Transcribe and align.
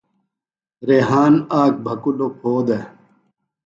ریحان 0.87 1.33
آک 1.61 1.73
بھکُوۡلوۡ 1.85 2.31
پھو 2.39 2.51
دےۡ۔ 2.67 2.83